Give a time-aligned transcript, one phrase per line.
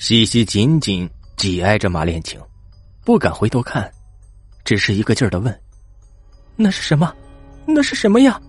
[0.00, 2.40] 西西紧紧挤挨着马恋情，
[3.04, 3.92] 不敢回头看，
[4.64, 5.60] 只是一个劲儿的问
[6.56, 7.14] ：“那是什么？
[7.66, 8.40] 那是什么呀？”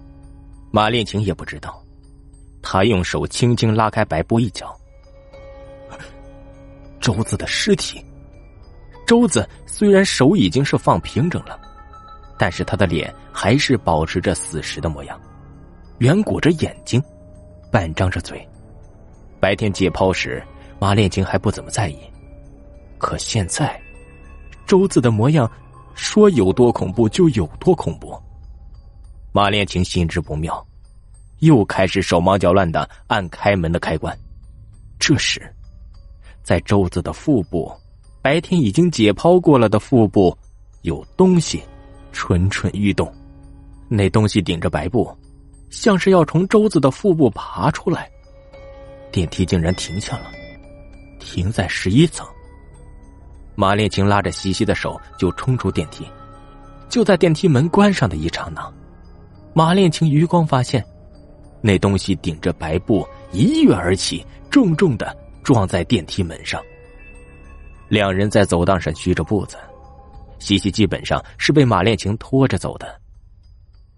[0.71, 1.83] 马恋情也不知道，
[2.61, 4.73] 他用手轻轻拉开白布一角，
[7.01, 8.01] 周子的尸体。
[9.05, 11.59] 周子虽然手已经是放平整了，
[12.37, 15.19] 但是他的脸还是保持着死时的模样，
[15.97, 17.03] 圆鼓着眼睛，
[17.69, 18.41] 半张着嘴。
[19.37, 20.41] 白天解剖时。
[20.81, 21.95] 马恋情还不怎么在意，
[22.97, 23.79] 可现在，
[24.65, 25.47] 周子的模样，
[25.93, 28.19] 说有多恐怖就有多恐怖。
[29.31, 30.65] 马恋情心知不妙，
[31.41, 34.17] 又开始手忙脚乱的按开门的开关。
[34.97, 35.39] 这时，
[36.41, 37.71] 在周子的腹部，
[38.19, 40.35] 白天已经解剖过了的腹部，
[40.81, 41.61] 有东西
[42.11, 43.07] 蠢蠢欲动。
[43.87, 45.15] 那东西顶着白布，
[45.69, 48.09] 像是要从周子的腹部爬出来。
[49.11, 50.31] 电梯竟然停下了。
[51.21, 52.27] 停在十一层。
[53.55, 56.05] 马恋情拉着西西的手就冲出电梯，
[56.89, 58.69] 就在电梯门关上的一刹那，
[59.53, 60.83] 马恋情余光发现，
[61.61, 66.61] 那东西顶着白布一跃而起，重重的撞在电梯门上。
[67.87, 69.57] 两人在走道上虚着步子，
[70.39, 72.99] 西西基本上是被马恋情拖着走的。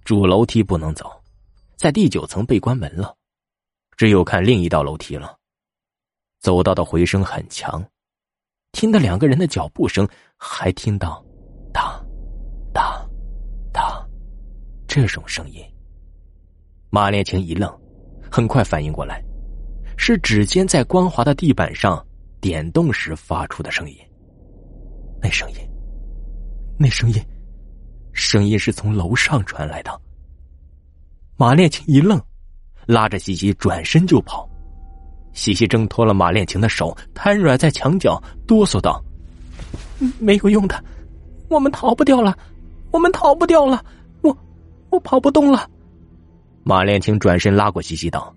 [0.04, 1.10] 主楼梯不能走，
[1.78, 3.16] 在第九层被关门了，
[3.96, 5.38] 只有看另一道楼梯了。
[6.44, 7.82] 走道的回声很强，
[8.74, 10.06] 听到两个人的脚步声，
[10.36, 11.24] 还听到
[11.72, 12.06] “哒，
[12.74, 13.10] 哒，
[13.72, 14.06] 哒”
[14.86, 15.64] 这种声音。
[16.90, 17.74] 马恋情一愣，
[18.30, 19.24] 很快反应过来，
[19.96, 22.06] 是指尖在光滑的地板上
[22.42, 23.96] 点动时发出的声音。
[25.22, 25.56] 那声音，
[26.78, 27.26] 那声音，
[28.12, 30.02] 声音是从楼上传来的。
[31.38, 32.22] 马恋情一愣，
[32.86, 34.53] 拉着西西转身就跑。
[35.34, 39.04] 西西挣脱了马恋情的手，瘫软在墙角，哆嗦道
[40.20, 40.84] ：“没有用的，
[41.50, 42.38] 我们逃不掉了，
[42.92, 43.84] 我们逃不掉了，
[44.22, 44.38] 我
[44.90, 45.70] 我跑不动了。”
[46.64, 48.34] 马恋情转身拉过西西道：“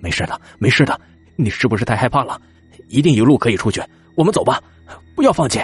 [0.00, 0.98] 没事的，没事的，
[1.36, 2.40] 你是不是太害怕了？
[2.88, 3.82] 一定有路可以出去，
[4.14, 4.62] 我们走吧，
[5.14, 5.60] 不要放弃。”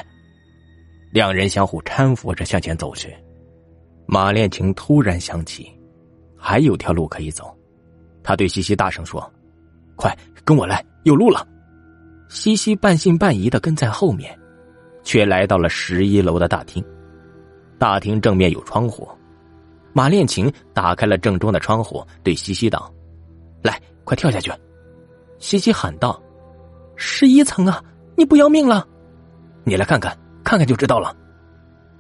[1.12, 3.14] 两人相互搀扶着向前走去。
[4.06, 5.72] 马恋情突然想起，
[6.36, 7.56] 还有条路可以走，
[8.22, 9.32] 他对西西大声说。
[9.96, 11.46] 快跟我来，有路了！
[12.28, 14.38] 西西半信半疑的跟在后面，
[15.02, 16.84] 却来到了十一楼的大厅。
[17.78, 19.08] 大厅正面有窗户，
[19.92, 22.92] 马恋情打开了正中的窗户，对西西道
[23.62, 24.52] ：“来，快跳下去！”
[25.38, 26.20] 西西喊道
[26.96, 27.82] ：“十一层啊，
[28.16, 28.86] 你不要命了？
[29.64, 31.14] 你来看看，看看就知道了。”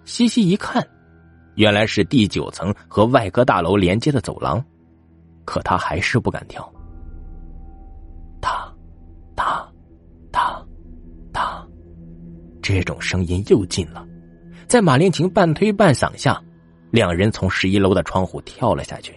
[0.04, 0.86] 西西一看，
[1.56, 4.64] 原来是第九层和外科大楼连接的走廊，
[5.44, 6.72] 可他还是不敢跳。
[12.68, 14.04] 这种声音又近了，
[14.66, 16.42] 在马连晴半推半搡下，
[16.90, 19.14] 两人从十一楼的窗户跳了下去。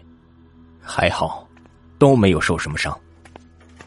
[0.80, 1.50] 还好，
[1.98, 2.96] 都没有受什么伤。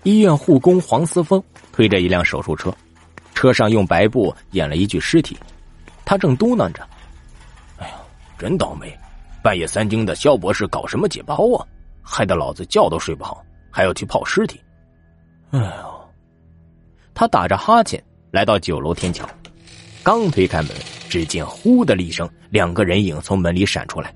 [0.02, 1.40] 医院护工黄思峰
[1.70, 2.74] 推着一辆手术车，
[3.36, 5.38] 车上用白布掩了一具尸体。
[6.04, 6.84] 他正嘟囔着
[7.78, 7.94] ：“哎呀，
[8.36, 8.92] 真倒霉！
[9.44, 11.64] 半夜三更的，肖博士搞什么解剖啊？
[12.02, 14.60] 害得老子觉都睡不好，还要去泡尸体。”
[15.52, 16.10] 哎呦，
[17.14, 18.02] 他打着哈欠
[18.32, 19.24] 来到九楼天桥。
[20.04, 20.70] 刚推开门，
[21.08, 24.12] 只见“呼”的一声，两个人影从门里闪出来。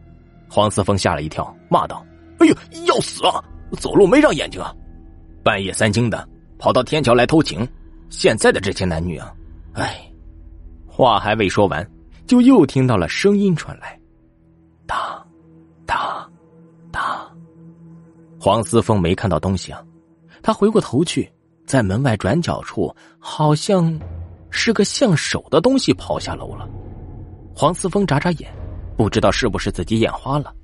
[0.48, 2.04] 黄思峰吓了一跳，骂道
[2.38, 2.54] ：“哎呦，
[2.86, 3.42] 要死啊！
[3.78, 4.74] 走路没长眼睛啊！
[5.44, 7.66] 半夜三更的跑到天桥来偷情，
[8.10, 9.32] 现在的这些男女啊，
[9.74, 10.00] 哎！”
[10.88, 11.88] 话还未说完，
[12.26, 13.96] 就又听到了声音传来
[14.86, 15.24] ：“哒，
[15.86, 16.28] 哒，
[16.90, 17.30] 哒。”
[18.40, 19.80] 黄思峰没看到东西啊，
[20.42, 21.30] 他回过头去，
[21.64, 23.96] 在门外转角处，好像……
[24.50, 26.68] 是个像手的东西跑下楼了，
[27.54, 28.50] 黄思峰眨眨眼，
[28.96, 30.54] 不知道是不是自己眼花了，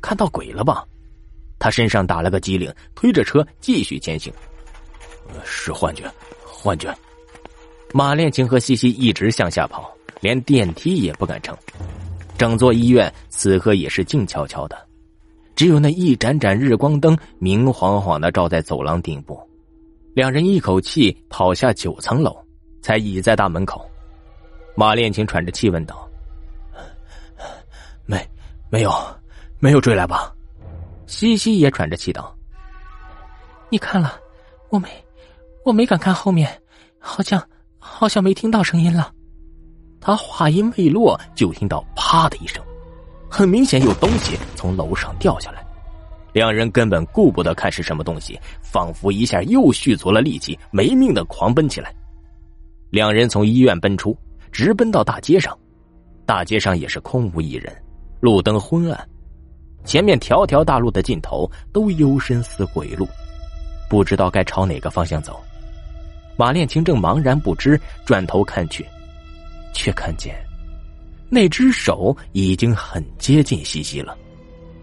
[0.00, 0.84] 看到鬼了吧？
[1.58, 4.32] 他身上打了个激灵，推着车继续前行。
[5.44, 6.04] 是幻觉，
[6.44, 6.94] 幻觉。
[7.92, 9.90] 马恋情和西西一直向下跑，
[10.20, 11.56] 连电梯也不敢乘。
[12.36, 14.76] 整座医院此刻也是静悄悄的，
[15.54, 19.40] 只有那一盏盏日光灯明晃晃的照在走廊顶部。
[20.14, 22.36] 两人一口气跑下九层楼。
[22.86, 23.84] 才倚在大门口，
[24.76, 26.08] 马恋情喘着气问道
[28.06, 28.16] ：“没，
[28.70, 28.94] 没有，
[29.58, 30.32] 没有追来吧？”
[31.08, 32.32] 西西也喘着气道
[33.70, 34.20] ：“你看了，
[34.68, 34.88] 我没，
[35.64, 36.48] 我没敢看后面，
[37.00, 37.42] 好像，
[37.80, 39.12] 好像没听到声音了。”
[40.00, 42.62] 他话音未落，就听到“啪”的一声，
[43.28, 45.66] 很明显有东西从楼上掉下来。
[46.32, 51.92] 两人根本顾不得看是什么东西，仿佛一下又蓄足了力气，没命的狂奔起来。
[52.96, 54.16] 两人从医院奔出，
[54.50, 55.54] 直奔到大街上。
[56.24, 57.70] 大街上也是空无一人，
[58.20, 59.08] 路灯昏暗，
[59.84, 63.06] 前面条条大路的尽头都幽深似鬼路，
[63.90, 65.38] 不知道该朝哪个方向走。
[66.38, 68.82] 马恋情正茫然不知，转头看去，
[69.74, 70.34] 却看见
[71.28, 74.16] 那只手已经很接近西西了。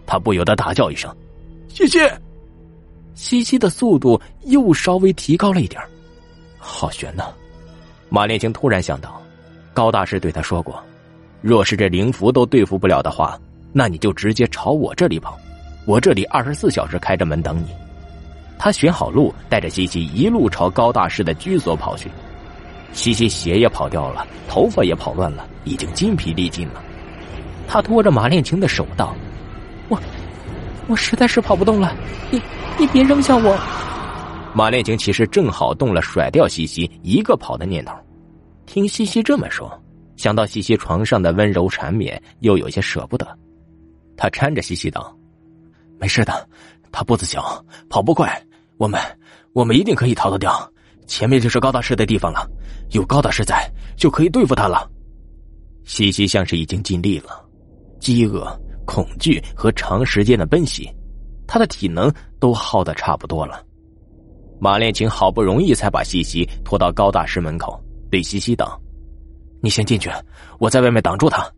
[0.06, 1.12] 他不由得大叫一声
[1.66, 1.98] ：“西西！”
[3.16, 5.82] 西西的速度又稍微提高了一点
[6.58, 7.34] 好悬呐！
[8.14, 9.20] 马恋情突然想到，
[9.72, 10.80] 高大师对他说过。
[11.42, 13.36] 若是这灵符都对付不了的话，
[13.72, 15.36] 那你就直接朝我这里跑，
[15.84, 17.66] 我这里二十四小时开着门等你。
[18.56, 22.08] 他选好路，带着西西一路朝高大师的居所跑去。
[22.92, 26.80] 西西鞋也跑掉了，头发也跑乱了，已经筋疲力尽了。
[27.66, 29.12] 他拖着马恋情的手道
[29.90, 29.98] ：“我，
[30.86, 31.92] 我实在是跑不动了，
[32.30, 32.40] 你，
[32.78, 33.58] 你别扔下我。”
[34.54, 37.92] 马恋情其实正好动了甩掉西西一个跑的念头。
[38.66, 39.70] 听西西这么说。
[40.16, 43.26] 想到西西床上的温柔缠绵，又有些舍不得。
[44.16, 45.12] 他搀着西西道
[45.98, 46.48] ：“没事的，
[46.92, 48.40] 他步子小，跑不快。
[48.76, 49.00] 我们，
[49.52, 50.72] 我们一定可以逃得掉。
[51.08, 52.48] 前面就是高大师的地方了，
[52.90, 54.88] 有高大师在，就可以对付他了。”
[55.84, 57.44] 西西像是已经尽力了，
[57.98, 58.46] 饥饿、
[58.86, 60.88] 恐惧和长时间的奔袭，
[61.46, 63.62] 他的体能都耗得差不多了。
[64.60, 67.78] 马恋情好不容易才把西西拖到高大师门口，
[68.14, 68.68] 李西西等。
[69.60, 70.08] 你先进去，
[70.60, 71.50] 我在外面挡住他。